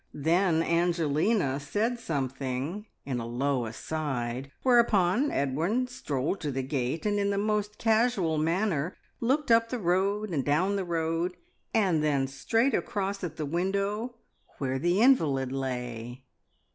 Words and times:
Then 0.15 0.63
Angelina 0.63 1.59
said 1.59 1.99
something 1.99 2.87
in 3.05 3.19
a 3.19 3.25
low 3.27 3.67
aside, 3.67 4.51
whereupon 4.63 5.29
Edwin 5.29 5.85
strolled 5.85 6.39
to 6.41 6.49
the 6.51 6.63
gate, 6.63 7.05
and 7.05 7.19
in 7.19 7.29
the 7.29 7.37
most 7.37 7.77
casual 7.77 8.39
manner 8.39 8.97
looked 9.19 9.51
up 9.51 9.69
the 9.69 9.77
road 9.77 10.31
and 10.31 10.43
down 10.43 10.75
the 10.75 10.83
road, 10.85 11.37
and 11.71 12.01
then 12.03 12.25
straight 12.25 12.73
across 12.73 13.23
at 13.23 13.35
the 13.35 13.45
window 13.45 14.15
where 14.57 14.79
the 14.79 15.01
invalid 15.01 15.51
lay! 15.51 16.23